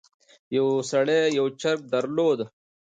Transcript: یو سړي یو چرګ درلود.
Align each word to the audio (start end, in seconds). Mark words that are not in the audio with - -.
یو 0.57 0.67
سړي 0.91 1.19
یو 1.37 1.45
چرګ 1.61 1.79
درلود. 1.93 2.39